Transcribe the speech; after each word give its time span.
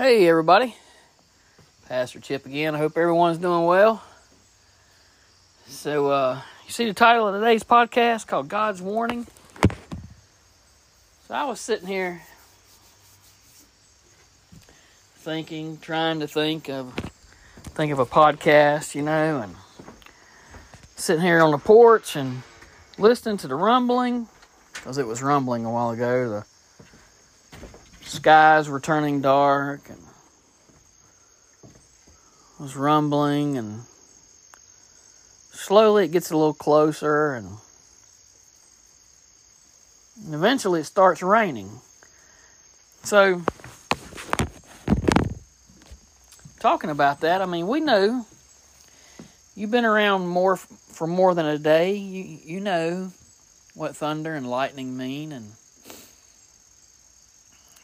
Hey, 0.00 0.26
everybody. 0.30 0.74
Pastor 1.86 2.20
Chip 2.20 2.46
again. 2.46 2.74
I 2.74 2.78
hope 2.78 2.96
everyone's 2.96 3.36
doing 3.36 3.66
well. 3.66 4.02
So, 5.66 6.08
uh, 6.08 6.40
you 6.64 6.72
see 6.72 6.86
the 6.86 6.94
title 6.94 7.28
of 7.28 7.38
today's 7.38 7.64
podcast 7.64 8.26
called 8.26 8.48
God's 8.48 8.80
Warning? 8.80 9.26
So, 11.28 11.34
I 11.34 11.44
was 11.44 11.60
sitting 11.60 11.86
here 11.86 12.22
thinking, 15.16 15.76
trying 15.76 16.20
to 16.20 16.26
think 16.26 16.70
of 16.70 16.94
think 17.74 17.92
of 17.92 17.98
a 17.98 18.06
podcast, 18.06 18.94
you 18.94 19.02
know, 19.02 19.42
and 19.42 19.54
sitting 20.96 21.22
here 21.22 21.42
on 21.42 21.50
the 21.50 21.58
porch 21.58 22.16
and 22.16 22.42
listening 22.96 23.36
to 23.36 23.48
the 23.48 23.54
rumbling 23.54 24.28
because 24.72 24.96
it 24.96 25.06
was 25.06 25.22
rumbling 25.22 25.66
a 25.66 25.70
while 25.70 25.90
ago. 25.90 26.30
The 26.30 26.46
skies 28.10 28.68
were 28.68 28.80
turning 28.80 29.20
dark 29.20 29.88
and 29.88 30.02
was 32.58 32.74
rumbling 32.74 33.56
and 33.56 33.82
slowly 35.52 36.04
it 36.06 36.10
gets 36.10 36.30
a 36.30 36.36
little 36.36 36.54
closer 36.54 37.34
and, 37.34 37.58
eventually 40.32 40.80
it 40.80 40.84
starts 40.84 41.22
raining. 41.22 41.80
So 43.04 43.42
talking 46.58 46.90
about 46.90 47.20
that, 47.20 47.40
I 47.40 47.46
mean, 47.46 47.66
we 47.66 47.80
know 47.80 48.26
you've 49.54 49.70
been 49.70 49.86
around 49.86 50.26
more 50.26 50.56
for 50.56 51.06
more 51.06 51.34
than 51.34 51.46
a 51.46 51.58
day. 51.58 51.94
You 51.94 52.38
you 52.44 52.60
know 52.60 53.12
what 53.74 53.96
thunder 53.96 54.34
and 54.34 54.50
lightning 54.50 54.96
mean 54.96 55.32
and 55.32 55.52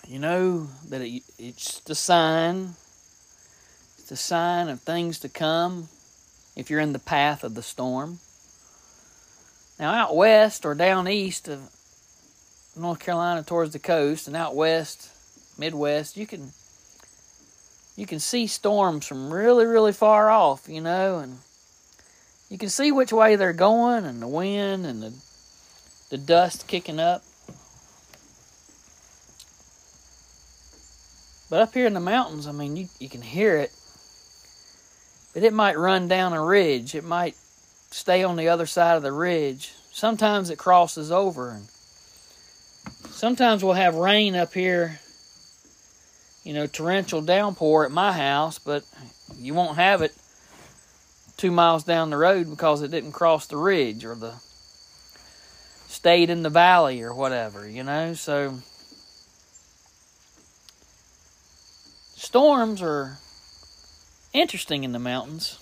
you 0.09 0.19
know 0.19 0.69
that 0.89 1.01
it, 1.01 1.23
it's 1.39 1.81
the 1.81 1.95
sign. 1.95 2.75
It's 3.99 4.09
the 4.09 4.17
sign 4.17 4.69
of 4.69 4.81
things 4.81 5.19
to 5.21 5.29
come 5.29 5.89
if 6.55 6.71
you're 6.71 6.81
in 6.81 6.93
the 6.93 6.99
path 6.99 7.43
of 7.45 7.55
the 7.55 7.63
storm. 7.63 8.19
Now, 9.79 9.93
out 9.93 10.17
west 10.17 10.65
or 10.65 10.75
down 10.75 11.09
east 11.09 11.49
of 11.49 11.71
North 12.77 13.01
Carolina 13.01 13.43
towards 13.43 13.73
the 13.73 13.79
coast, 13.79 14.27
and 14.27 14.37
out 14.37 14.55
west, 14.55 15.11
Midwest, 15.59 16.17
you 16.17 16.27
can 16.27 16.53
you 17.97 18.07
can 18.07 18.21
see 18.21 18.47
storms 18.47 19.07
from 19.07 19.33
really, 19.33 19.65
really 19.65 19.93
far 19.93 20.31
off, 20.31 20.69
you 20.69 20.83
know, 20.83 21.19
and 21.19 21.39
you 22.51 22.59
can 22.59 22.69
see 22.69 22.93
which 22.93 23.13
way 23.13 23.37
they're 23.37 23.53
going, 23.53 24.05
and 24.05 24.23
the 24.23 24.29
wind 24.29 24.87
and 24.87 25.03
the 25.03 25.13
the 26.11 26.19
dust 26.19 26.69
kicking 26.69 27.01
up. 27.01 27.25
But 31.49 31.61
up 31.61 31.75
here 31.75 31.87
in 31.87 31.95
the 31.95 32.01
mountains, 32.01 32.47
I 32.47 32.53
mean, 32.53 32.77
you, 32.77 32.89
you 32.99 33.09
can 33.09 33.23
hear 33.23 33.57
it. 33.57 33.73
But 35.33 35.43
it 35.43 35.53
might 35.53 35.79
run 35.79 36.09
down 36.09 36.33
a 36.33 36.43
ridge. 36.43 36.95
It 36.95 37.05
might 37.05 37.37
stay 37.91 38.25
on 38.25 38.37
the 38.37 38.49
other 38.49 38.67
side 38.67 38.97
of 38.97 39.03
the 39.03 39.13
ridge. 39.13 39.73
Sometimes 39.93 40.51
it 40.51 40.59
crosses 40.59 41.13
over. 41.13 41.51
And 41.51 41.69
sometimes 43.11 43.63
we'll 43.63 43.75
have 43.75 43.95
rain 43.95 44.35
up 44.35 44.53
here, 44.53 45.01
you 46.43 46.53
know, 46.53 46.67
torrential 46.67 47.23
downpour 47.23 47.85
at 47.85 47.93
my 47.93 48.13
house, 48.13 48.59
but 48.59 48.83
you 49.37 49.55
won't 49.55 49.77
have 49.77 50.03
it 50.03 50.15
two 51.37 51.51
miles 51.51 51.85
down 51.85 52.11
the 52.11 52.17
road 52.17 52.49
because 52.51 52.83
it 52.83 52.91
didn't 52.91 53.13
cross 53.13 53.47
the 53.47 53.57
ridge 53.57 54.05
or 54.05 54.15
the 54.15 54.35
stayed 55.89 56.31
in 56.31 56.43
the 56.43 56.51
valley 56.51 57.03
or 57.03 57.15
whatever, 57.15 57.69
you 57.69 57.83
know? 57.83 58.15
So 58.15 58.59
storms 62.17 62.81
are 62.81 63.19
interesting 64.33 64.83
in 64.83 64.93
the 64.93 64.99
mountains. 64.99 65.59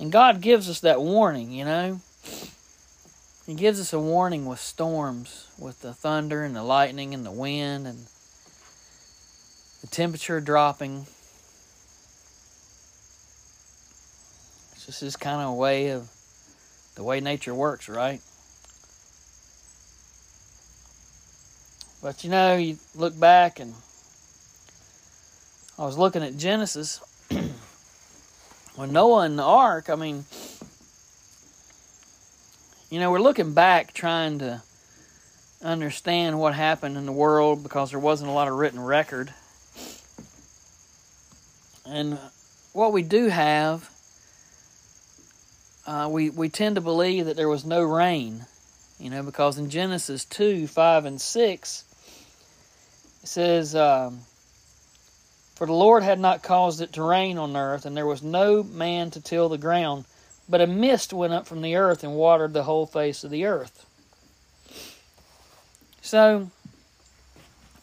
And 0.00 0.10
God 0.10 0.40
gives 0.40 0.68
us 0.68 0.80
that 0.80 1.00
warning, 1.00 1.52
you 1.52 1.64
know. 1.64 2.00
He 3.46 3.54
gives 3.54 3.78
us 3.80 3.92
a 3.92 4.00
warning 4.00 4.46
with 4.46 4.60
storms, 4.60 5.48
with 5.58 5.82
the 5.82 5.92
thunder 5.92 6.42
and 6.42 6.56
the 6.56 6.62
lightning 6.62 7.12
and 7.12 7.24
the 7.24 7.30
wind 7.30 7.86
and 7.86 8.06
the 9.82 9.88
temperature 9.88 10.40
dropping. 10.40 11.06
It's 14.72 14.86
just 14.86 15.00
this 15.00 15.16
kind 15.16 15.42
of 15.42 15.50
a 15.50 15.54
way 15.54 15.90
of 15.90 16.08
the 16.94 17.02
way 17.02 17.20
nature 17.20 17.54
works, 17.54 17.88
right? 17.88 18.20
But 22.02 22.24
you 22.24 22.30
know, 22.30 22.56
you 22.56 22.78
look 22.94 23.18
back 23.18 23.60
and 23.60 23.74
I 25.78 25.86
was 25.86 25.96
looking 25.96 26.22
at 26.22 26.36
Genesis 26.36 27.00
when 28.76 28.92
Noah 28.92 29.22
and 29.22 29.38
the 29.38 29.42
ark, 29.42 29.88
I 29.88 29.94
mean, 29.94 30.26
you 32.90 33.00
know, 33.00 33.10
we're 33.10 33.20
looking 33.20 33.54
back 33.54 33.94
trying 33.94 34.38
to 34.40 34.62
understand 35.62 36.38
what 36.38 36.54
happened 36.54 36.98
in 36.98 37.06
the 37.06 37.12
world 37.12 37.62
because 37.62 37.90
there 37.90 37.98
wasn't 37.98 38.28
a 38.28 38.34
lot 38.34 38.48
of 38.48 38.54
written 38.54 38.80
record. 38.80 39.32
And 41.86 42.18
what 42.74 42.92
we 42.92 43.02
do 43.02 43.28
have, 43.28 43.90
uh, 45.86 46.08
we, 46.10 46.28
we 46.28 46.50
tend 46.50 46.74
to 46.74 46.82
believe 46.82 47.24
that 47.24 47.36
there 47.36 47.48
was 47.48 47.64
no 47.64 47.82
rain, 47.82 48.44
you 48.98 49.08
know, 49.08 49.22
because 49.22 49.56
in 49.56 49.70
Genesis 49.70 50.26
2 50.26 50.66
5 50.66 51.04
and 51.06 51.20
6, 51.20 51.84
it 53.22 53.28
says, 53.28 53.74
um, 53.74 54.20
For 55.62 55.66
the 55.66 55.72
Lord 55.72 56.02
had 56.02 56.18
not 56.18 56.42
caused 56.42 56.80
it 56.80 56.94
to 56.94 57.04
rain 57.04 57.38
on 57.38 57.56
earth, 57.56 57.86
and 57.86 57.96
there 57.96 58.04
was 58.04 58.20
no 58.20 58.64
man 58.64 59.12
to 59.12 59.20
till 59.20 59.48
the 59.48 59.56
ground, 59.56 60.06
but 60.48 60.60
a 60.60 60.66
mist 60.66 61.12
went 61.12 61.32
up 61.32 61.46
from 61.46 61.62
the 61.62 61.76
earth 61.76 62.02
and 62.02 62.16
watered 62.16 62.52
the 62.52 62.64
whole 62.64 62.84
face 62.84 63.22
of 63.22 63.30
the 63.30 63.44
earth. 63.44 63.86
So, 66.00 66.50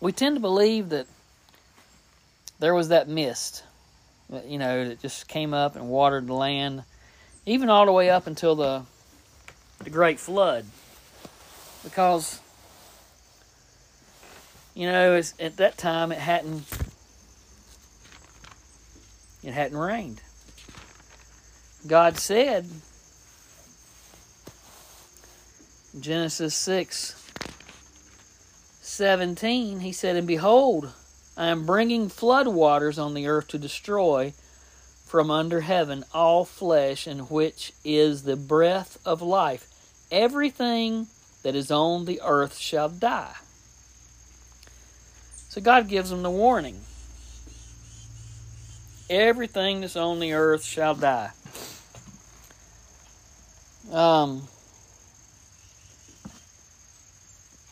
we 0.01 0.11
tend 0.11 0.35
to 0.35 0.41
believe 0.41 0.89
that 0.89 1.07
there 2.59 2.75
was 2.75 2.89
that 2.89 3.07
mist, 3.07 3.63
you 4.45 4.57
know, 4.57 4.89
that 4.89 4.99
just 5.01 5.29
came 5.29 5.53
up 5.53 5.77
and 5.77 5.87
watered 5.87 6.27
the 6.27 6.33
land, 6.33 6.83
even 7.45 7.69
all 7.69 7.85
the 7.85 7.93
way 7.93 8.09
up 8.09 8.27
until 8.27 8.55
the 8.55 8.83
the 9.85 9.89
great 9.89 10.19
flood, 10.19 10.65
because 11.85 12.41
you 14.75 14.85
know, 14.91 15.21
at 15.39 15.55
that 15.55 15.77
time 15.77 16.11
it 16.11 16.19
hadn't 16.19 16.65
it 19.43 19.53
hadn't 19.53 19.77
rained. 19.77 20.21
God 21.87 22.17
said 22.17 22.67
Genesis 25.99 26.53
6 26.55 27.15
17, 28.81 29.79
he 29.79 29.91
said, 29.93 30.15
And 30.17 30.27
behold, 30.27 30.91
I 31.37 31.47
am 31.47 31.65
bringing 31.65 32.09
flood 32.09 32.47
waters 32.47 32.99
on 32.99 33.13
the 33.13 33.27
earth 33.27 33.47
to 33.49 33.57
destroy 33.57 34.33
from 35.05 35.31
under 35.31 35.61
heaven 35.61 36.03
all 36.13 36.43
flesh, 36.43 37.07
in 37.07 37.19
which 37.19 37.71
is 37.85 38.23
the 38.23 38.35
breath 38.35 38.99
of 39.05 39.21
life. 39.21 39.67
Everything 40.11 41.07
that 41.43 41.55
is 41.55 41.71
on 41.71 42.05
the 42.05 42.19
earth 42.23 42.57
shall 42.57 42.89
die. 42.89 43.35
So 45.47 45.61
God 45.61 45.87
gives 45.87 46.09
them 46.09 46.21
the 46.21 46.29
warning. 46.29 46.81
Everything 49.09 49.81
that's 49.81 49.95
on 49.95 50.19
the 50.19 50.33
earth 50.33 50.63
shall 50.63 50.93
die. 50.93 51.31
Um, 53.91 54.47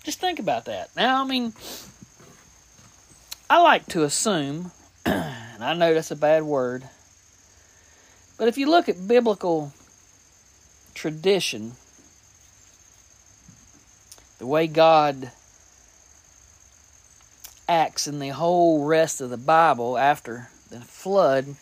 just 0.04 0.20
think 0.20 0.40
about 0.40 0.66
that. 0.66 0.90
Now, 0.96 1.24
I 1.24 1.28
mean, 1.28 1.54
I 3.50 3.62
like 3.62 3.88
to 3.90 4.04
assume, 4.04 4.72
and 5.06 5.64
I 5.64 5.74
know 5.76 5.94
that's 5.94 6.10
a 6.10 6.16
bad 6.16 6.44
word, 6.44 6.84
but 8.38 8.48
if 8.48 8.58
you 8.58 8.68
look 8.70 8.90
at 8.90 9.08
biblical 9.08 9.74
tradition, 10.96 11.74
the 14.40 14.48
way 14.48 14.66
God 14.66 15.32
acts 17.70 18.08
in 18.08 18.20
the 18.20 18.30
whole 18.30 18.86
rest 18.86 19.22
of 19.22 19.30
the 19.30 19.38
Bible 19.38 19.98
after 19.98 20.50
the 20.70 20.82
flood, 20.82 21.56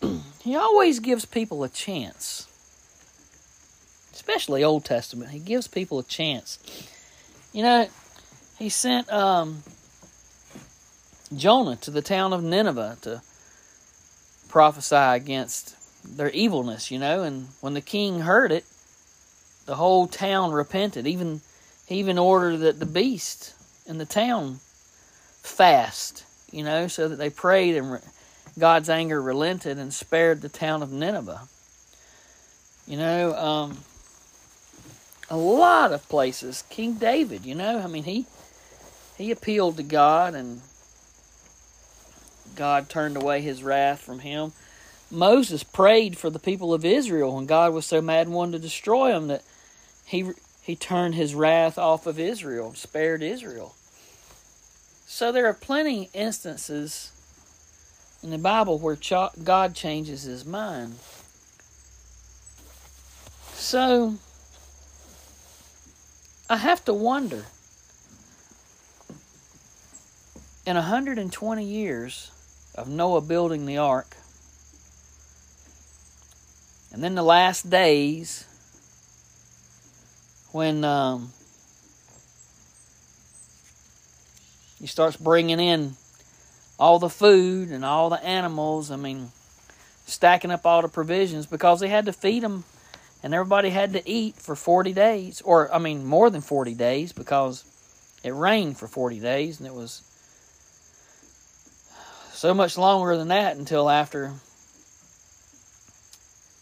he 0.42 0.56
always 0.56 1.00
gives 1.00 1.24
people 1.24 1.64
a 1.64 1.68
chance. 1.68 2.46
Especially 4.12 4.64
Old 4.64 4.84
Testament, 4.84 5.30
he 5.30 5.38
gives 5.38 5.68
people 5.68 5.98
a 5.98 6.04
chance. 6.04 6.58
You 7.52 7.62
know, 7.62 7.88
he 8.58 8.68
sent 8.68 9.10
um, 9.12 9.62
Jonah 11.34 11.76
to 11.76 11.90
the 11.90 12.02
town 12.02 12.32
of 12.32 12.42
Nineveh 12.42 12.98
to 13.02 13.22
prophesy 14.48 14.96
against 14.96 15.76
their 16.16 16.30
evilness, 16.30 16.90
you 16.90 16.98
know, 16.98 17.22
and 17.22 17.48
when 17.60 17.74
the 17.74 17.80
king 17.80 18.20
heard 18.20 18.52
it, 18.52 18.64
the 19.66 19.76
whole 19.76 20.06
town 20.06 20.50
repented. 20.52 21.06
Even 21.06 21.42
he 21.86 21.96
even 21.96 22.18
ordered 22.18 22.58
that 22.58 22.80
the 22.80 22.86
beast 22.86 23.54
in 23.86 23.98
the 23.98 24.06
town 24.06 24.60
fast, 25.42 26.24
you 26.50 26.64
know, 26.64 26.88
so 26.88 27.08
that 27.08 27.16
they 27.16 27.30
prayed 27.30 27.76
and 27.76 27.92
re- 27.92 27.98
God's 28.58 28.88
anger 28.88 29.20
relented 29.20 29.78
and 29.78 29.92
spared 29.92 30.40
the 30.40 30.48
town 30.48 30.82
of 30.82 30.92
Nineveh. 30.92 31.42
You 32.86 32.96
know, 32.96 33.34
um, 33.34 33.78
a 35.30 35.36
lot 35.36 35.92
of 35.92 36.08
places. 36.08 36.64
King 36.70 36.94
David, 36.94 37.44
you 37.44 37.54
know, 37.54 37.80
I 37.80 37.86
mean, 37.86 38.04
he 38.04 38.26
he 39.16 39.30
appealed 39.30 39.76
to 39.76 39.82
God 39.82 40.34
and 40.34 40.62
God 42.54 42.88
turned 42.88 43.16
away 43.16 43.40
his 43.40 43.62
wrath 43.62 44.00
from 44.00 44.20
him. 44.20 44.52
Moses 45.10 45.62
prayed 45.62 46.18
for 46.18 46.30
the 46.30 46.38
people 46.38 46.74
of 46.74 46.84
Israel 46.84 47.36
when 47.36 47.46
God 47.46 47.72
was 47.72 47.86
so 47.86 48.00
mad 48.00 48.26
and 48.26 48.34
wanted 48.34 48.52
to 48.52 48.58
destroy 48.58 49.12
them 49.12 49.28
that 49.28 49.42
he 50.04 50.32
he 50.62 50.76
turned 50.76 51.14
his 51.14 51.34
wrath 51.34 51.78
off 51.78 52.06
of 52.06 52.18
Israel, 52.18 52.74
spared 52.74 53.22
Israel. 53.22 53.74
So 55.10 55.32
there 55.32 55.46
are 55.46 55.54
plenty 55.54 56.10
instances 56.12 57.10
in 58.22 58.28
the 58.28 58.36
Bible 58.36 58.78
where 58.78 58.96
God 59.42 59.74
changes 59.74 60.24
his 60.24 60.44
mind. 60.44 60.96
So 63.54 64.16
I 66.50 66.58
have 66.58 66.84
to 66.84 66.92
wonder 66.92 67.46
in 70.66 70.76
120 70.76 71.64
years 71.64 72.30
of 72.74 72.86
Noah 72.86 73.22
building 73.22 73.64
the 73.64 73.78
ark, 73.78 74.14
and 76.92 77.02
then 77.02 77.14
the 77.14 77.22
last 77.22 77.70
days 77.70 78.44
when 80.52 80.84
um, 80.84 81.32
he 84.80 84.86
starts 84.86 85.16
bringing 85.16 85.60
in 85.60 85.96
all 86.78 86.98
the 86.98 87.08
food 87.08 87.70
and 87.70 87.84
all 87.84 88.10
the 88.10 88.22
animals. 88.24 88.90
I 88.90 88.96
mean, 88.96 89.30
stacking 90.06 90.50
up 90.50 90.64
all 90.64 90.82
the 90.82 90.88
provisions 90.88 91.46
because 91.46 91.80
they 91.80 91.88
had 91.88 92.06
to 92.06 92.12
feed 92.12 92.42
them 92.42 92.64
and 93.22 93.34
everybody 93.34 93.70
had 93.70 93.92
to 93.92 94.08
eat 94.08 94.36
for 94.36 94.54
40 94.54 94.92
days 94.92 95.40
or 95.42 95.72
I 95.72 95.78
mean 95.78 96.06
more 96.06 96.30
than 96.30 96.40
40 96.40 96.74
days 96.74 97.12
because 97.12 97.64
it 98.24 98.32
rained 98.32 98.78
for 98.78 98.86
40 98.86 99.20
days 99.20 99.58
and 99.58 99.66
it 99.66 99.74
was 99.74 100.02
so 102.32 102.54
much 102.54 102.78
longer 102.78 103.16
than 103.16 103.28
that 103.28 103.56
until 103.56 103.90
after 103.90 104.32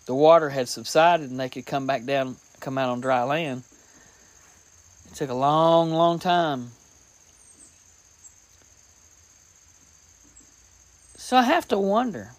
the 0.06 0.14
water 0.14 0.50
had 0.50 0.68
subsided 0.68 1.30
and 1.30 1.38
they 1.38 1.48
could 1.48 1.66
come 1.66 1.86
back 1.86 2.04
down 2.04 2.36
come 2.60 2.78
out 2.78 2.88
on 2.88 3.00
dry 3.00 3.22
land. 3.22 3.62
It 5.10 5.14
took 5.14 5.30
a 5.30 5.34
long, 5.34 5.92
long 5.92 6.18
time 6.18 6.72
So 11.26 11.36
I 11.36 11.42
have 11.42 11.66
to 11.68 11.76
wonder 11.76 12.30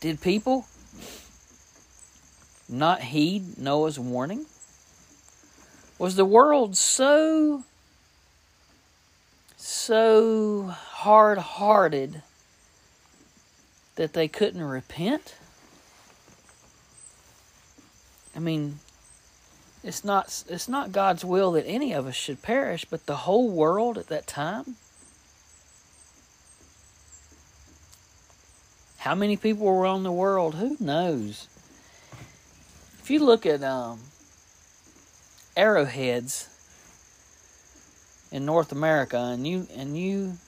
did 0.00 0.20
people 0.20 0.66
not 2.68 3.00
heed 3.00 3.56
Noah's 3.56 3.96
warning? 3.96 4.46
Was 6.00 6.16
the 6.16 6.24
world 6.24 6.76
so, 6.76 7.62
so 9.56 10.74
hard 10.74 11.38
hearted 11.38 12.22
that 13.94 14.12
they 14.14 14.26
couldn't 14.26 14.64
repent? 14.64 15.36
I 18.34 18.40
mean, 18.40 18.80
it's 19.84 20.02
not 20.02 20.42
it's 20.48 20.68
not 20.68 20.90
God's 20.90 21.24
will 21.24 21.52
that 21.52 21.66
any 21.68 21.92
of 21.92 22.08
us 22.08 22.16
should 22.16 22.42
perish, 22.42 22.84
but 22.84 23.06
the 23.06 23.18
whole 23.18 23.48
world 23.48 23.96
at 23.96 24.08
that 24.08 24.26
time 24.26 24.74
How 28.98 29.14
many 29.14 29.36
people 29.36 29.64
were 29.64 29.86
on 29.86 30.02
the 30.02 30.12
world? 30.12 30.56
Who 30.56 30.76
knows? 30.80 31.46
If 33.00 33.10
you 33.10 33.24
look 33.24 33.46
at 33.46 33.62
um, 33.62 34.00
arrowheads 35.56 36.48
in 38.30 38.44
North 38.44 38.72
America 38.72 39.16
and 39.16 39.46
you 39.46 39.66
and 39.74 39.96
you 39.96 40.38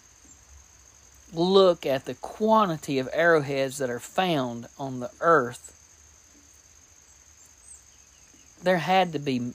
look 1.33 1.87
at 1.87 2.07
the 2.07 2.15
quantity 2.15 2.99
of 2.99 3.09
arrowheads 3.13 3.79
that 3.79 3.89
are 3.89 4.01
found 4.01 4.67
on 4.79 4.99
the 4.99 5.11
earth, 5.21 5.77
there 8.63 8.79
had 8.79 9.13
to 9.13 9.21
be 9.21 9.53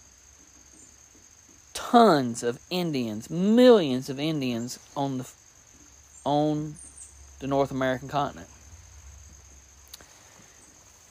tons 1.73 2.43
of 2.43 2.59
Indians, 2.69 3.29
millions 3.29 4.09
of 4.09 4.19
Indians 4.19 4.79
on 4.95 5.17
the 5.17 5.29
on 6.23 6.75
the 7.39 7.47
North 7.47 7.71
American 7.71 8.07
continent. 8.07 8.47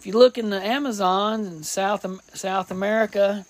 If 0.04 0.08
you 0.08 0.18
look 0.18 0.36
in 0.36 0.50
the 0.50 0.62
Amazon 0.62 1.46
and 1.46 1.64
South 1.64 2.04
South 2.34 2.70
America, 2.70 3.46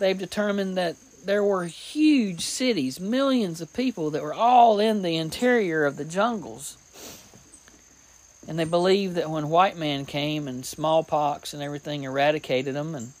they've 0.00 0.18
determined 0.18 0.76
that 0.76 0.96
there 1.24 1.44
were 1.44 1.66
huge 1.66 2.40
cities, 2.40 2.98
millions 2.98 3.60
of 3.60 3.72
people 3.72 4.10
that 4.10 4.22
were 4.24 4.34
all 4.34 4.80
in 4.80 5.02
the 5.02 5.16
interior 5.16 5.84
of 5.84 5.96
the 5.96 6.04
jungles. 6.04 6.76
And 8.48 8.58
they 8.58 8.64
believe 8.64 9.14
that 9.14 9.30
when 9.30 9.48
white 9.48 9.76
man 9.76 10.06
came 10.06 10.48
and 10.48 10.66
smallpox 10.66 11.54
and 11.54 11.62
everything 11.62 12.02
eradicated 12.02 12.74
them, 12.74 12.96
and 12.96 13.12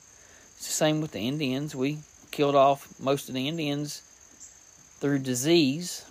it's 0.56 0.66
the 0.66 0.72
same 0.72 1.00
with 1.00 1.12
the 1.12 1.28
Indians. 1.28 1.76
We 1.76 1.98
killed 2.32 2.56
off 2.56 2.98
most 2.98 3.28
of 3.28 3.36
the 3.36 3.46
Indians 3.46 4.02
through 4.98 5.20
disease. 5.20 6.04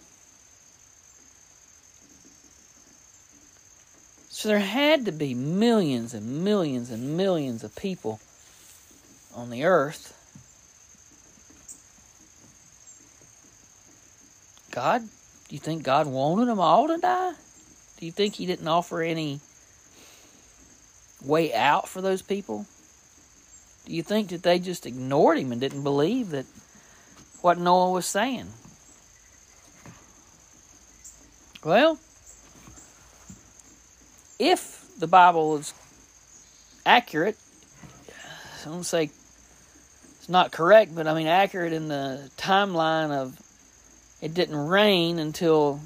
So 4.38 4.50
there 4.50 4.60
had 4.60 5.06
to 5.06 5.12
be 5.12 5.34
millions 5.34 6.13
and 6.13 6.44
millions 6.44 6.92
and 6.92 7.18
millions 7.18 7.63
of 7.63 7.75
people 7.75 8.19
on 9.34 9.50
the 9.50 9.63
earth. 9.63 10.13
God, 14.69 15.01
do 15.50 15.56
you 15.56 15.60
think 15.60 15.81
God 15.81 16.06
wanted 16.06 16.45
them 16.45 16.60
all 16.60 16.88
to 16.88 17.00
die? 17.00 17.34
Do 17.98 18.06
you 18.06 18.12
think 18.12 18.36
He 18.36 18.45
didn't 18.45 18.68
offer 18.68 19.01
any 19.01 19.39
way 21.25 21.51
out 21.51 21.89
for 21.89 22.04
those 22.04 22.22
people? 22.22 22.68
Do 23.88 23.95
you 23.95 24.04
think 24.04 24.30
that 24.30 24.44
they 24.44 24.60
just 24.60 24.86
ignored 24.86 25.39
Him 25.39 25.51
and 25.51 25.60
didn't 25.60 25.84
believe 25.84 26.30
that 26.30 26.45
what 27.42 27.57
Noah 27.57 27.89
was 27.89 28.06
saying? 28.06 28.54
Well, 31.65 31.98
if 34.39 34.86
the 35.00 35.08
Bible 35.08 35.58
is 35.58 35.74
accurate, 36.86 37.38
I 38.62 38.65
don't 38.65 38.84
say 38.84 39.03
it's 39.03 40.29
not 40.29 40.51
correct, 40.51 40.94
but 40.94 41.08
I 41.08 41.13
mean 41.13 41.27
accurate 41.27 41.74
in 41.74 41.88
the 41.88 42.29
timeline 42.38 43.12
of 43.12 43.39
it 44.22 44.34
didn't 44.34 44.67
rain 44.67 45.20
until 45.20 45.79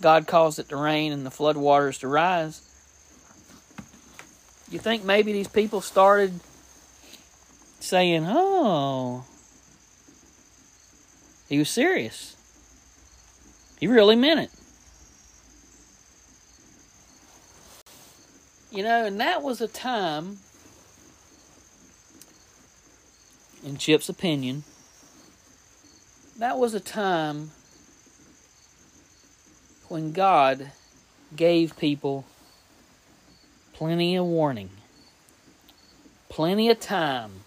God 0.00 0.26
caused 0.26 0.58
it 0.58 0.68
to 0.68 0.76
rain 0.76 1.12
and 1.12 1.24
the 1.24 1.30
flood 1.30 1.56
waters 1.56 1.98
to 1.98 2.08
rise. 2.08 2.60
You 4.70 4.78
think 4.78 5.04
maybe 5.04 5.32
these 5.32 5.48
people 5.48 5.80
started 5.80 6.40
saying, 7.80 8.26
"Oh, 8.28 9.24
he 11.48 11.58
was 11.58 11.70
serious. 11.70 12.34
He 13.78 13.86
really 13.86 14.16
meant 14.16 14.40
it." 14.40 14.50
You 18.74 18.82
know, 18.82 19.04
and 19.04 19.20
that 19.20 19.40
was 19.40 19.60
a 19.60 19.68
time, 19.68 20.38
in 23.64 23.76
Chip's 23.76 24.08
opinion, 24.08 24.64
that 26.36 26.58
was 26.58 26.74
a 26.74 26.80
time 26.80 27.52
when 29.86 30.10
God 30.10 30.72
gave 31.36 31.76
people 31.78 32.24
plenty 33.74 34.16
of 34.16 34.24
warning, 34.24 34.70
plenty 36.28 36.68
of 36.68 36.80
time, 36.80 37.44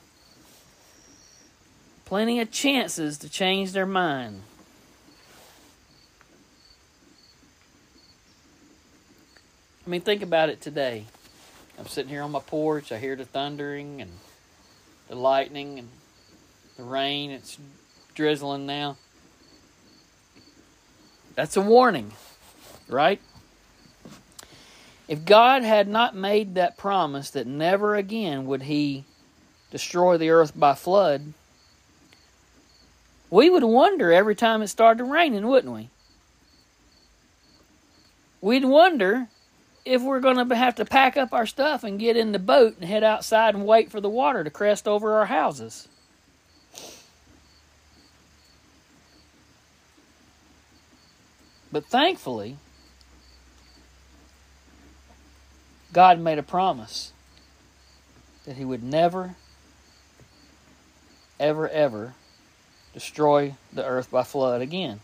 plenty 2.06 2.40
of 2.40 2.52
chances 2.52 3.18
to 3.18 3.28
change 3.28 3.74
their 3.74 3.86
mind. 3.86 4.44
I 9.86 9.90
mean, 9.90 10.00
think 10.00 10.22
about 10.22 10.48
it 10.48 10.62
today. 10.62 11.04
I'm 11.78 11.88
sitting 11.88 12.10
here 12.10 12.24
on 12.24 12.32
my 12.32 12.40
porch. 12.40 12.92
I 12.92 12.98
hear 12.98 13.16
the 13.16 13.26
thundering 13.26 14.02
and 14.02 14.12
the 15.10 15.16
lightning 15.16 15.78
and 15.78 15.90
the 16.76 16.84
rain. 16.84 17.30
It's 17.30 17.58
drizzling 18.16 18.66
now. 18.66 18.98
That's 21.36 21.56
a 21.56 21.62
warning, 21.62 22.14
right? 22.88 23.22
If 25.08 25.24
God 25.24 25.64
had 25.64 25.88
not 25.88 26.16
made 26.16 26.56
that 26.56 26.78
promise 26.78 27.30
that 27.30 27.46
never 27.46 27.96
again 27.96 28.48
would 28.48 28.64
He 28.64 29.06
destroy 29.70 30.18
the 30.18 30.32
earth 30.32 30.54
by 30.56 30.74
flood, 30.74 31.34
we 33.30 33.50
would 33.50 33.64
wonder 33.64 34.12
every 34.12 34.36
time 34.36 34.64
it 34.64 34.68
started 34.68 35.04
raining, 35.04 35.48
wouldn't 35.48 35.74
we? 35.74 35.90
We'd 38.42 38.66
wonder 38.66 39.28
if 39.88 40.02
we're 40.02 40.20
going 40.20 40.48
to 40.48 40.56
have 40.56 40.76
to 40.76 40.86
pack 40.86 41.18
up 41.18 41.34
our 41.34 41.46
stuff 41.46 41.84
and 41.84 42.00
get 42.00 42.18
in 42.18 42.32
the 42.32 42.40
boat 42.40 42.76
and 42.78 42.88
head 42.88 43.04
outside 43.04 43.56
and 43.56 43.66
wait 43.66 43.90
for 43.90 44.02
the 44.02 44.10
water 44.10 44.44
to 44.44 44.50
crest 44.50 44.88
over 44.88 45.14
our 45.14 45.26
houses. 45.26 45.88
But 51.72 51.86
thankfully, 51.86 52.58
God 55.94 56.20
made 56.20 56.38
a 56.38 56.44
promise 56.44 57.12
that 58.46 58.58
He 58.58 58.66
would 58.66 58.84
never, 58.84 59.36
ever, 61.40 61.68
ever 61.70 62.14
destroy 62.94 63.56
the 63.74 63.86
earth 63.86 64.10
by 64.10 64.24
flood 64.24 64.62
again. 64.62 65.02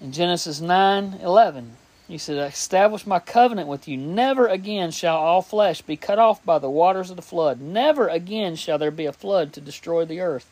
In 0.00 0.12
Genesis 0.12 0.60
9 0.60 1.20
11, 1.22 1.76
he 2.08 2.18
said, 2.18 2.38
I 2.38 2.46
establish 2.46 3.06
my 3.06 3.18
covenant 3.18 3.68
with 3.68 3.88
you. 3.88 3.96
Never 3.96 4.46
again 4.46 4.92
shall 4.92 5.16
all 5.16 5.42
flesh 5.42 5.82
be 5.82 5.96
cut 5.96 6.20
off 6.20 6.44
by 6.44 6.58
the 6.58 6.70
waters 6.70 7.10
of 7.10 7.16
the 7.16 7.22
flood. 7.22 7.60
Never 7.60 8.06
again 8.06 8.54
shall 8.54 8.78
there 8.78 8.92
be 8.92 9.06
a 9.06 9.12
flood 9.12 9.52
to 9.52 9.60
destroy 9.60 10.04
the 10.04 10.20
earth. 10.20 10.48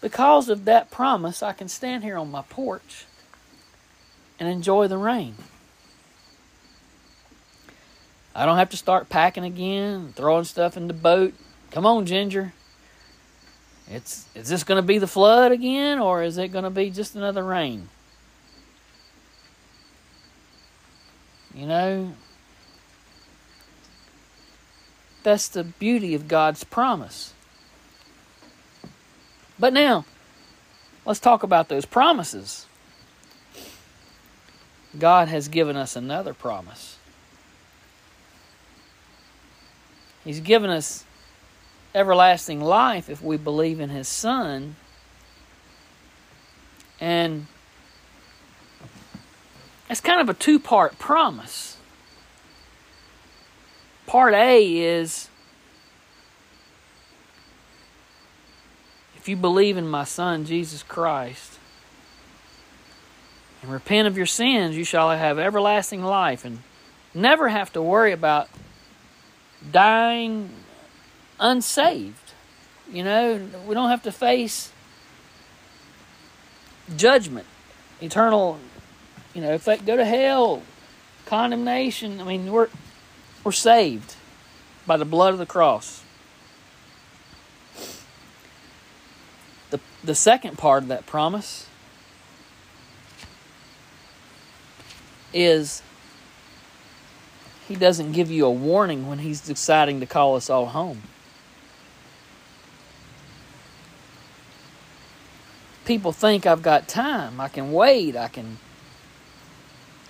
Because 0.00 0.48
of 0.48 0.64
that 0.64 0.90
promise, 0.90 1.42
I 1.42 1.52
can 1.52 1.68
stand 1.68 2.02
here 2.02 2.16
on 2.16 2.30
my 2.30 2.42
porch 2.42 3.04
and 4.40 4.48
enjoy 4.48 4.88
the 4.88 4.98
rain. 4.98 5.36
I 8.34 8.46
don't 8.46 8.58
have 8.58 8.70
to 8.70 8.76
start 8.76 9.08
packing 9.08 9.44
again, 9.44 10.12
throwing 10.16 10.44
stuff 10.44 10.76
in 10.76 10.88
the 10.88 10.94
boat. 10.94 11.34
Come 11.70 11.86
on, 11.86 12.06
Ginger. 12.06 12.52
It's 13.90 14.26
is 14.34 14.48
this 14.48 14.64
going 14.64 14.80
to 14.80 14.86
be 14.86 14.98
the 14.98 15.06
flood 15.06 15.50
again 15.50 15.98
or 15.98 16.22
is 16.22 16.38
it 16.38 16.48
going 16.48 16.64
to 16.64 16.70
be 16.70 16.90
just 16.90 17.16
another 17.16 17.42
rain? 17.42 17.88
You 21.58 21.66
know, 21.66 22.12
that's 25.24 25.48
the 25.48 25.64
beauty 25.64 26.14
of 26.14 26.28
God's 26.28 26.62
promise. 26.62 27.32
But 29.58 29.72
now, 29.72 30.04
let's 31.04 31.18
talk 31.18 31.42
about 31.42 31.68
those 31.68 31.84
promises. 31.84 32.66
God 34.96 35.26
has 35.26 35.48
given 35.48 35.74
us 35.74 35.96
another 35.96 36.32
promise. 36.32 36.96
He's 40.22 40.38
given 40.38 40.70
us 40.70 41.04
everlasting 41.92 42.60
life 42.60 43.10
if 43.10 43.20
we 43.20 43.36
believe 43.36 43.80
in 43.80 43.88
His 43.88 44.06
Son. 44.06 44.76
And 47.00 47.48
it's 49.88 50.00
kind 50.00 50.20
of 50.20 50.28
a 50.28 50.34
two 50.34 50.58
part 50.58 50.98
promise. 50.98 51.76
Part 54.06 54.34
A 54.34 54.78
is 54.78 55.28
if 59.16 59.28
you 59.28 59.36
believe 59.36 59.76
in 59.76 59.86
my 59.86 60.04
Son, 60.04 60.44
Jesus 60.44 60.82
Christ, 60.82 61.58
and 63.62 63.70
repent 63.70 64.08
of 64.08 64.16
your 64.16 64.26
sins, 64.26 64.76
you 64.76 64.84
shall 64.84 65.10
have 65.10 65.38
everlasting 65.38 66.02
life 66.02 66.44
and 66.44 66.62
never 67.12 67.48
have 67.48 67.72
to 67.72 67.82
worry 67.82 68.12
about 68.12 68.48
dying 69.70 70.50
unsaved. 71.40 72.32
You 72.90 73.04
know, 73.04 73.48
we 73.66 73.74
don't 73.74 73.90
have 73.90 74.02
to 74.04 74.12
face 74.12 74.72
judgment, 76.96 77.46
eternal 78.00 78.58
you 79.38 79.44
know, 79.44 79.52
if 79.52 79.66
go 79.86 79.96
to 79.96 80.04
hell, 80.04 80.62
condemnation, 81.24 82.20
I 82.20 82.24
mean, 82.24 82.50
we're 82.50 82.66
we're 83.44 83.52
saved 83.52 84.16
by 84.84 84.96
the 84.96 85.04
blood 85.04 85.32
of 85.32 85.38
the 85.38 85.46
cross. 85.46 86.02
The 89.70 89.78
the 90.02 90.16
second 90.16 90.58
part 90.58 90.82
of 90.82 90.88
that 90.88 91.06
promise 91.06 91.68
is 95.32 95.84
he 97.68 97.76
doesn't 97.76 98.10
give 98.10 98.28
you 98.28 98.44
a 98.44 98.50
warning 98.50 99.06
when 99.06 99.20
he's 99.20 99.40
deciding 99.40 100.00
to 100.00 100.06
call 100.06 100.34
us 100.34 100.50
all 100.50 100.66
home. 100.66 101.02
People 105.84 106.10
think 106.10 106.44
I've 106.44 106.62
got 106.62 106.88
time. 106.88 107.40
I 107.40 107.46
can 107.46 107.70
wait. 107.70 108.16
I 108.16 108.26
can 108.26 108.58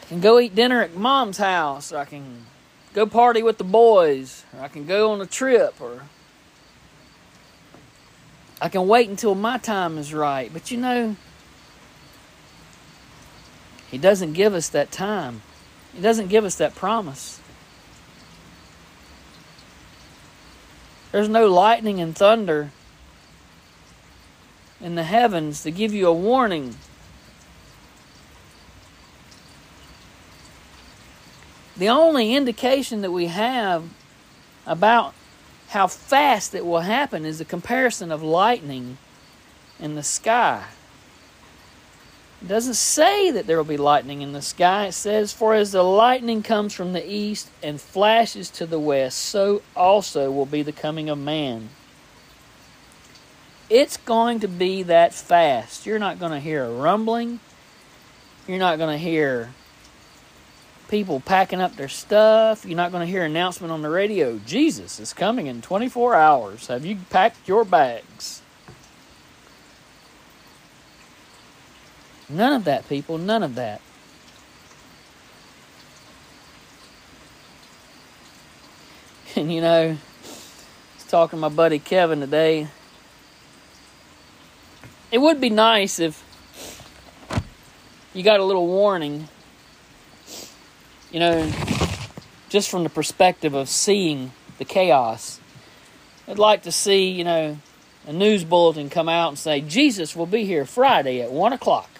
can 0.08 0.20
go 0.20 0.40
eat 0.40 0.54
dinner 0.54 0.80
at 0.80 0.94
mom's 0.96 1.36
house, 1.36 1.92
or 1.92 1.98
I 1.98 2.06
can 2.06 2.46
go 2.94 3.06
party 3.06 3.42
with 3.42 3.58
the 3.58 3.64
boys, 3.64 4.44
or 4.54 4.64
I 4.64 4.68
can 4.68 4.86
go 4.86 5.12
on 5.12 5.20
a 5.20 5.26
trip, 5.26 5.80
or 5.80 6.04
I 8.60 8.70
can 8.70 8.88
wait 8.88 9.08
until 9.08 9.34
my 9.34 9.58
time 9.58 9.98
is 9.98 10.14
right. 10.14 10.50
But 10.52 10.70
you 10.70 10.78
know, 10.78 11.16
He 13.90 13.98
doesn't 13.98 14.32
give 14.32 14.54
us 14.54 14.70
that 14.70 14.90
time, 14.90 15.42
He 15.94 16.00
doesn't 16.00 16.28
give 16.28 16.44
us 16.44 16.56
that 16.56 16.74
promise. 16.74 17.40
There's 21.12 21.28
no 21.28 21.48
lightning 21.48 22.00
and 22.00 22.14
thunder 22.16 22.70
in 24.80 24.94
the 24.94 25.04
heavens 25.04 25.62
to 25.62 25.70
give 25.70 25.92
you 25.92 26.06
a 26.06 26.12
warning 26.12 26.76
The 31.78 31.88
only 31.88 32.34
indication 32.34 33.02
that 33.02 33.12
we 33.12 33.26
have 33.26 33.84
about 34.66 35.14
how 35.68 35.86
fast 35.86 36.54
it 36.54 36.66
will 36.66 36.80
happen 36.80 37.24
is 37.24 37.38
the 37.38 37.44
comparison 37.44 38.10
of 38.10 38.20
lightning 38.20 38.98
in 39.78 39.94
the 39.94 40.02
sky. 40.02 40.64
It 42.42 42.48
doesn't 42.48 42.74
say 42.74 43.30
that 43.30 43.46
there 43.46 43.56
will 43.56 43.64
be 43.64 43.76
lightning 43.76 44.22
in 44.22 44.32
the 44.32 44.42
sky. 44.42 44.86
It 44.86 44.92
says, 44.92 45.32
For 45.32 45.54
as 45.54 45.72
the 45.72 45.82
lightning 45.82 46.42
comes 46.42 46.74
from 46.74 46.92
the 46.92 47.08
east 47.08 47.48
and 47.62 47.80
flashes 47.80 48.50
to 48.50 48.66
the 48.66 48.78
west, 48.78 49.18
so 49.18 49.62
also 49.76 50.30
will 50.32 50.46
be 50.46 50.62
the 50.62 50.72
coming 50.72 51.08
of 51.08 51.18
man. 51.18 51.70
It's 53.70 53.96
going 53.98 54.40
to 54.40 54.48
be 54.48 54.82
that 54.84 55.14
fast. 55.14 55.86
You're 55.86 55.98
not 55.98 56.18
going 56.18 56.32
to 56.32 56.40
hear 56.40 56.64
a 56.64 56.72
rumbling. 56.72 57.38
You're 58.46 58.58
not 58.58 58.78
going 58.78 58.96
to 58.96 59.04
hear 59.04 59.52
people 60.88 61.20
packing 61.20 61.60
up 61.60 61.76
their 61.76 61.88
stuff. 61.88 62.64
You're 62.64 62.76
not 62.76 62.90
going 62.90 63.06
to 63.06 63.10
hear 63.10 63.24
an 63.24 63.30
announcement 63.30 63.72
on 63.72 63.82
the 63.82 63.90
radio. 63.90 64.38
Jesus 64.46 64.98
is 64.98 65.12
coming 65.12 65.46
in 65.46 65.62
24 65.62 66.14
hours. 66.14 66.66
Have 66.68 66.84
you 66.84 66.98
packed 67.10 67.46
your 67.46 67.64
bags? 67.64 68.42
None 72.28 72.52
of 72.52 72.64
that, 72.64 72.88
people. 72.88 73.18
None 73.18 73.42
of 73.42 73.54
that. 73.54 73.80
And 79.36 79.52
you 79.52 79.60
know, 79.60 79.90
I 79.90 79.98
was 80.96 81.04
talking 81.06 81.36
to 81.36 81.40
my 81.40 81.48
buddy 81.48 81.78
Kevin 81.78 82.18
today. 82.18 82.66
It 85.12 85.18
would 85.18 85.40
be 85.40 85.48
nice 85.48 86.00
if 86.00 86.24
you 88.14 88.24
got 88.24 88.40
a 88.40 88.44
little 88.44 88.66
warning 88.66 89.28
you 91.10 91.20
know, 91.20 91.50
just 92.48 92.70
from 92.70 92.82
the 92.82 92.90
perspective 92.90 93.54
of 93.54 93.68
seeing 93.68 94.32
the 94.58 94.64
chaos, 94.64 95.40
I'd 96.26 96.38
like 96.38 96.62
to 96.62 96.72
see, 96.72 97.08
you 97.08 97.24
know, 97.24 97.58
a 98.06 98.12
news 98.12 98.44
bulletin 98.44 98.90
come 98.90 99.08
out 99.08 99.28
and 99.28 99.38
say, 99.38 99.60
Jesus 99.60 100.16
will 100.16 100.26
be 100.26 100.44
here 100.44 100.64
Friday 100.64 101.20
at 101.20 101.30
1 101.30 101.52
o'clock. 101.52 101.90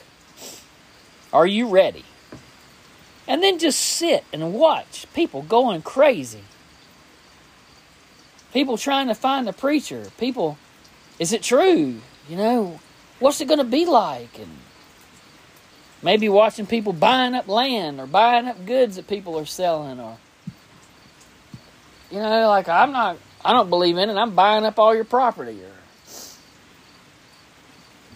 Are 1.33 1.47
you 1.47 1.69
ready? 1.69 2.05
And 3.27 3.43
then 3.43 3.59
just 3.59 3.79
sit 3.79 4.25
and 4.33 4.55
watch 4.55 5.07
people 5.15 5.43
going 5.43 5.83
crazy. 5.83 6.45
People 8.55 8.79
trying 8.79 9.09
to 9.09 9.15
find 9.15 9.47
the 9.47 9.53
preacher. 9.53 10.11
People, 10.19 10.57
is 11.19 11.35
it 11.35 11.43
true? 11.43 12.00
You 12.29 12.37
know, 12.37 12.81
what's 13.19 13.41
it 13.43 13.49
going 13.49 13.59
to 13.59 13.65
be 13.65 13.85
like? 13.85 14.38
And 14.38 14.59
Maybe 16.02 16.28
watching 16.28 16.67
people 16.67 16.93
buying 16.93 17.35
up 17.35 17.49
land 17.49 18.00
or 18.00 18.07
buying 18.07 18.47
up 18.47 18.64
goods 18.64 18.97
that 18.97 19.09
people 19.09 19.38
are 19.38 19.47
selling 19.47 19.99
or 19.99 20.19
you 22.11 22.19
know, 22.19 22.49
like 22.49 22.69
I'm 22.69 22.93
not 22.93 23.19
I 23.45 23.52
don't 23.52 23.71
believe 23.71 23.99
in 23.99 24.11
it, 24.11 24.17
I'm 24.17 24.35
buying 24.35 24.64
up 24.64 24.78
all 24.78 24.95
your 24.95 25.05
property 25.05 25.61
or 25.62 25.73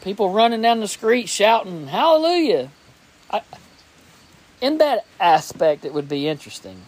people 0.03 0.31
running 0.31 0.63
down 0.63 0.81
the 0.81 0.89
street 0.89 1.29
shouting 1.29 1.89
hallelujah. 1.89 2.71
I, 3.31 3.43
in 4.61 4.79
that 4.79 5.05
aspect 5.19 5.85
it 5.85 5.93
would 5.93 6.09
be 6.09 6.29
interesting. 6.29 6.83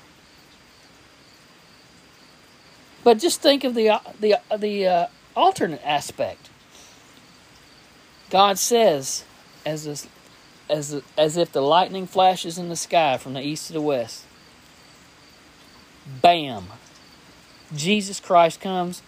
But 3.02 3.18
just 3.18 3.42
think 3.42 3.64
of 3.64 3.74
the 3.74 4.00
the 4.18 4.40
the 4.56 4.86
uh, 4.86 5.06
alternate 5.36 5.82
aspect. 5.84 6.48
God 8.30 8.58
says, 8.58 9.24
as 9.64 9.86
a, 9.86 10.08
as 10.68 11.02
as 11.16 11.36
if 11.36 11.52
the 11.52 11.60
lightning 11.60 12.06
flashes 12.06 12.58
in 12.58 12.68
the 12.68 12.76
sky 12.76 13.16
from 13.16 13.34
the 13.34 13.42
east 13.42 13.66
to 13.68 13.72
the 13.72 13.80
west, 13.80 14.24
bam, 16.22 16.66
Jesus 17.74 18.20
Christ 18.20 18.60
comes. 18.60 19.02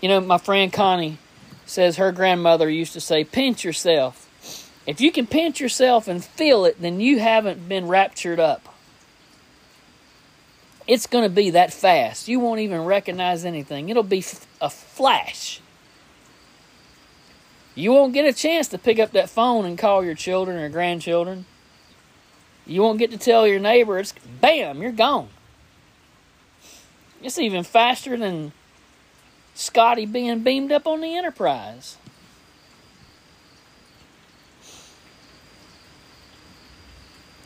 You 0.00 0.08
know, 0.08 0.20
my 0.20 0.38
friend 0.38 0.72
Connie 0.72 1.18
says 1.66 1.96
her 1.96 2.12
grandmother 2.12 2.68
used 2.68 2.92
to 2.92 3.00
say, 3.00 3.24
pinch 3.24 3.64
yourself. 3.64 4.20
If 4.86 5.00
you 5.00 5.10
can 5.10 5.26
pinch 5.26 5.60
yourself 5.60 6.08
and 6.08 6.22
feel 6.22 6.64
it, 6.66 6.80
then 6.80 7.00
you 7.00 7.18
haven't 7.18 7.68
been 7.68 7.88
raptured 7.88 8.38
up. 8.38 8.74
It's 10.86 11.06
going 11.06 11.24
to 11.24 11.30
be 11.30 11.50
that 11.50 11.72
fast. 11.72 12.28
You 12.28 12.40
won't 12.40 12.60
even 12.60 12.84
recognize 12.84 13.46
anything. 13.46 13.88
It'll 13.88 14.02
be 14.02 14.22
a 14.60 14.68
flash. 14.68 15.60
You 17.74 17.92
won't 17.92 18.12
get 18.12 18.24
a 18.24 18.32
chance 18.32 18.68
to 18.68 18.78
pick 18.78 18.98
up 18.98 19.12
that 19.12 19.28
phone 19.28 19.64
and 19.64 19.76
call 19.76 20.04
your 20.04 20.14
children 20.14 20.58
or 20.58 20.68
grandchildren. 20.68 21.44
You 22.66 22.82
won't 22.82 22.98
get 22.98 23.10
to 23.10 23.18
tell 23.18 23.46
your 23.46 23.58
neighbor. 23.58 23.98
It's 23.98 24.14
bam, 24.40 24.80
you're 24.80 24.92
gone. 24.92 25.28
It's 27.22 27.38
even 27.38 27.64
faster 27.64 28.16
than 28.16 28.52
Scotty 29.54 30.06
being 30.06 30.42
beamed 30.42 30.72
up 30.72 30.86
on 30.86 31.00
the 31.00 31.16
Enterprise. 31.16 31.96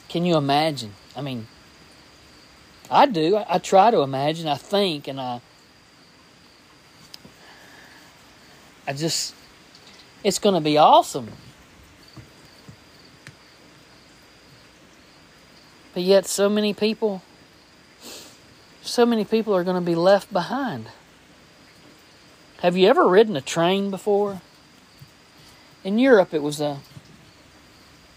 Can 0.08 0.24
you 0.24 0.36
imagine? 0.36 0.92
I 1.14 1.20
mean, 1.20 1.46
I 2.90 3.06
do. 3.06 3.36
I, 3.36 3.46
I 3.54 3.58
try 3.58 3.90
to 3.90 4.00
imagine. 4.00 4.48
I 4.48 4.56
think, 4.56 5.06
and 5.06 5.20
I, 5.20 5.40
I 8.86 8.94
just, 8.94 9.34
it's 10.28 10.38
going 10.38 10.54
to 10.54 10.60
be 10.60 10.76
awesome. 10.76 11.32
But 15.94 16.02
yet, 16.02 16.26
so 16.26 16.50
many 16.50 16.74
people, 16.74 17.22
so 18.82 19.06
many 19.06 19.24
people 19.24 19.56
are 19.56 19.64
going 19.64 19.82
to 19.82 19.86
be 19.86 19.94
left 19.94 20.30
behind. 20.30 20.88
Have 22.58 22.76
you 22.76 22.88
ever 22.88 23.08
ridden 23.08 23.36
a 23.36 23.40
train 23.40 23.90
before? 23.90 24.42
In 25.82 25.98
Europe, 25.98 26.34
it 26.34 26.42
was 26.42 26.60
a 26.60 26.80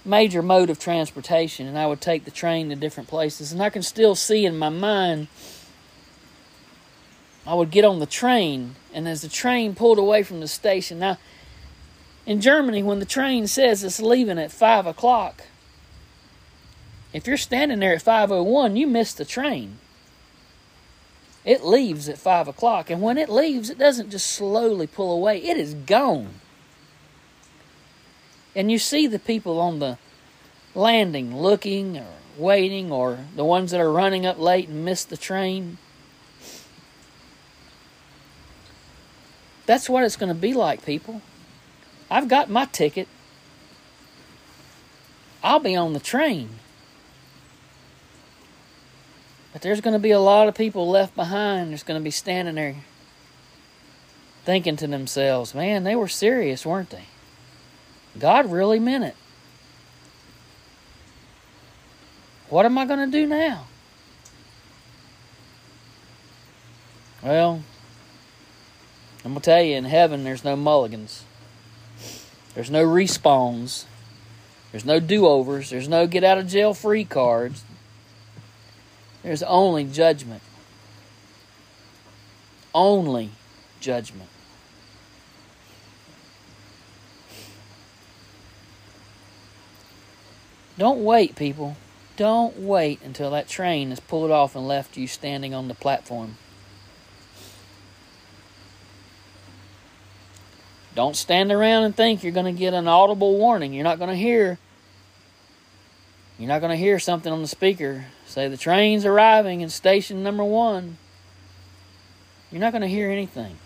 major 0.03 0.41
mode 0.41 0.69
of 0.69 0.79
transportation, 0.79 1.65
and 1.65 1.77
I 1.77 1.87
would 1.87 2.01
take 2.01 2.25
the 2.25 2.31
train 2.31 2.67
to 2.69 2.75
different 2.75 3.07
places. 3.07 3.53
And 3.53 3.63
I 3.63 3.69
can 3.69 3.83
still 3.83 4.15
see 4.15 4.45
in 4.45 4.57
my 4.57 4.69
mind, 4.69 5.29
I 7.47 7.53
would 7.53 7.71
get 7.71 7.85
on 7.85 7.99
the 7.99 8.05
train, 8.05 8.75
and 8.93 9.07
as 9.07 9.21
the 9.21 9.29
train 9.29 9.75
pulled 9.75 9.97
away 9.97 10.23
from 10.23 10.41
the 10.41 10.47
station, 10.49 10.99
now 10.99 11.17
in 12.25 12.41
Germany, 12.41 12.83
when 12.83 12.99
the 12.99 13.05
train 13.05 13.47
says 13.47 13.83
it's 13.83 14.01
leaving 14.01 14.37
at 14.37 14.51
five 14.51 14.85
o'clock, 14.85 15.43
if 17.13 17.27
you're 17.27 17.37
standing 17.37 17.79
there 17.79 17.95
at 17.95 18.01
five 18.01 18.31
o 18.31 18.37
oh 18.37 18.43
one, 18.43 18.75
you 18.75 18.87
miss 18.87 19.13
the 19.13 19.25
train. 19.25 19.79
It 21.43 21.65
leaves 21.65 22.07
at 22.07 22.19
five 22.19 22.47
o'clock, 22.47 22.89
and 22.89 23.01
when 23.01 23.17
it 23.17 23.27
leaves, 23.27 23.69
it 23.69 23.79
doesn't 23.79 24.11
just 24.11 24.27
slowly 24.27 24.87
pull 24.87 25.11
away; 25.11 25.41
it 25.43 25.57
is 25.57 25.73
gone. 25.73 26.35
And 28.55 28.71
you 28.71 28.77
see 28.77 29.07
the 29.07 29.19
people 29.19 29.59
on 29.59 29.79
the 29.79 29.97
landing 30.75 31.35
looking 31.35 31.97
or 31.97 32.13
waiting, 32.37 32.91
or 32.91 33.19
the 33.35 33.45
ones 33.45 33.71
that 33.71 33.81
are 33.81 33.91
running 33.91 34.25
up 34.25 34.37
late 34.37 34.69
and 34.69 34.85
miss 34.85 35.03
the 35.03 35.17
train. 35.17 35.77
That's 39.65 39.89
what 39.89 40.03
it's 40.03 40.17
going 40.17 40.33
to 40.33 40.39
be 40.39 40.53
like, 40.53 40.85
people. 40.85 41.21
I've 42.11 42.27
got 42.27 42.49
my 42.49 42.65
ticket. 42.65 43.07
I'll 45.41 45.61
be 45.61 45.77
on 45.77 45.93
the 45.93 45.99
train. 45.99 46.49
But 49.53 49.61
there's 49.61 49.79
going 49.79 49.93
to 49.93 49.99
be 49.99 50.11
a 50.11 50.19
lot 50.19 50.49
of 50.49 50.53
people 50.53 50.89
left 50.89 51.15
behind. 51.15 51.71
There's 51.71 51.83
going 51.83 51.99
to 51.99 52.03
be 52.03 52.11
standing 52.11 52.55
there 52.55 52.75
thinking 54.43 54.75
to 54.75 54.87
themselves, 54.87 55.55
man, 55.55 55.83
they 55.83 55.95
were 55.95 56.07
serious, 56.07 56.65
weren't 56.65 56.89
they? 56.89 57.05
God 58.19 58.51
really 58.51 58.79
meant 58.79 59.05
it. 59.05 59.15
What 62.49 62.65
am 62.65 62.77
I 62.77 62.85
going 62.85 63.09
to 63.09 63.17
do 63.17 63.25
now? 63.25 63.67
Well, 67.23 67.63
I'm 69.23 69.31
going 69.31 69.41
to 69.41 69.45
tell 69.45 69.61
you, 69.61 69.75
in 69.75 69.85
heaven, 69.85 70.23
there's 70.23 70.43
no 70.43 70.55
mulligans. 70.55 71.23
There's 72.53 72.71
no 72.71 72.85
respawns. 72.85 73.85
There's 74.71 74.85
no 74.85 74.99
do 74.99 75.25
overs. 75.25 75.69
There's 75.69 75.87
no 75.87 76.07
get 76.07 76.23
out 76.23 76.37
of 76.37 76.47
jail 76.47 76.73
free 76.73 77.05
cards. 77.05 77.63
There's 79.23 79.43
only 79.43 79.83
judgment. 79.83 80.41
Only 82.73 83.31
judgment. 83.79 84.29
Don't 90.77 91.03
wait, 91.03 91.35
people. 91.35 91.77
Don't 92.17 92.57
wait 92.57 93.01
until 93.03 93.31
that 93.31 93.47
train 93.47 93.89
has 93.89 93.99
pulled 93.99 94.31
off 94.31 94.55
and 94.55 94.67
left 94.67 94.97
you 94.97 95.07
standing 95.07 95.53
on 95.53 95.67
the 95.67 95.73
platform. 95.73 96.37
Don't 100.93 101.15
stand 101.15 101.51
around 101.51 101.83
and 101.83 101.95
think 101.95 102.23
you're 102.23 102.33
going 102.33 102.53
to 102.53 102.59
get 102.59 102.73
an 102.73 102.87
audible 102.87 103.37
warning. 103.37 103.73
You're 103.73 103.83
not 103.83 103.97
going 103.97 104.09
to 104.09 104.15
hear 104.15 104.59
you're 106.37 106.47
not 106.47 106.59
going 106.59 106.71
to 106.71 106.77
hear 106.77 106.97
something 106.97 107.31
on 107.31 107.43
the 107.43 107.47
speaker 107.47 108.05
say 108.25 108.47
the 108.47 108.57
train's 108.57 109.05
arriving 109.05 109.61
in 109.61 109.69
station 109.69 110.23
number 110.23 110.43
1. 110.43 110.97
You're 112.51 112.61
not 112.61 112.71
going 112.71 112.81
to 112.81 112.87
hear 112.87 113.11
anything. 113.11 113.57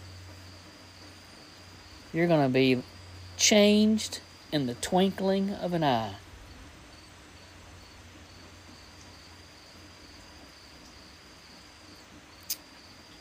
You're 2.11 2.27
going 2.27 2.45
to 2.45 2.53
be 2.53 2.83
changed 3.38 4.19
in 4.51 4.65
the 4.65 4.73
twinkling 4.75 5.51
of 5.51 5.73
an 5.73 5.85
eye. 5.85 6.15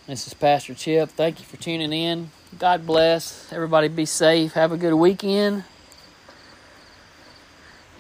This 0.07 0.27
is 0.27 0.35
Pastor 0.35 0.75
Chip. 0.75 1.09
Thank 1.09 1.41
you 1.41 1.47
for 1.47 1.57
tuning 1.57 1.91
in. 1.91 2.31
God 2.59 2.87
bless. 2.87 3.51
Everybody 3.51 3.89
be 3.89 4.05
safe. 4.05 4.53
Have 4.53 4.71
a 4.71 4.77
good 4.77 4.93
weekend. 4.93 5.65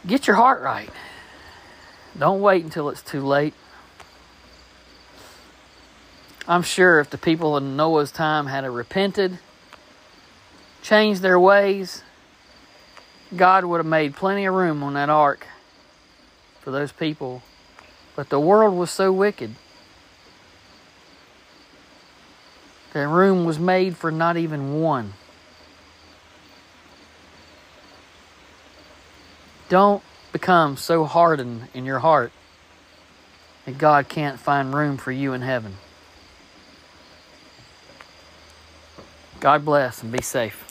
Get 0.06 0.26
your 0.26 0.36
heart 0.36 0.60
right. 0.60 0.90
Don't 2.18 2.42
wait 2.42 2.62
until 2.62 2.90
it's 2.90 3.00
too 3.00 3.22
late. 3.22 3.54
I'm 6.46 6.60
sure 6.60 7.00
if 7.00 7.08
the 7.08 7.16
people 7.16 7.56
in 7.56 7.74
Noah's 7.74 8.12
time 8.12 8.48
had 8.48 8.68
repented, 8.68 9.38
changed 10.82 11.22
their 11.22 11.40
ways, 11.40 12.02
God 13.34 13.64
would 13.64 13.78
have 13.78 13.86
made 13.86 14.14
plenty 14.14 14.44
of 14.44 14.52
room 14.52 14.82
on 14.82 14.92
that 14.92 15.08
ark 15.08 15.46
for 16.60 16.70
those 16.70 16.92
people. 16.92 17.42
But 18.14 18.28
the 18.28 18.38
world 18.38 18.76
was 18.76 18.90
so 18.90 19.10
wicked 19.10 19.54
The 22.94 23.08
room 23.08 23.44
was 23.44 23.58
made 23.58 23.96
for 23.96 24.12
not 24.12 24.36
even 24.36 24.80
one. 24.80 25.14
Don't 29.68 30.02
become 30.32 30.76
so 30.76 31.04
hardened 31.04 31.68
in 31.74 31.84
your 31.84 31.98
heart 31.98 32.30
that 33.66 33.78
God 33.78 34.08
can't 34.08 34.38
find 34.38 34.72
room 34.72 34.96
for 34.96 35.10
you 35.10 35.32
in 35.32 35.42
heaven. 35.42 35.76
God 39.40 39.64
bless 39.64 40.00
and 40.02 40.12
be 40.12 40.22
safe. 40.22 40.64